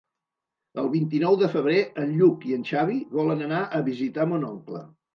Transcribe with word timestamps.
El 0.83 0.89
vint-i-nou 0.93 1.37
de 1.43 1.51
febrer 1.57 1.77
en 2.05 2.17
Lluc 2.23 2.49
i 2.55 2.59
en 2.59 2.67
Xavi 2.73 2.99
volen 3.21 3.49
anar 3.53 3.63
a 3.83 3.87
visitar 3.95 4.31
mon 4.35 4.53
oncle. 4.55 4.87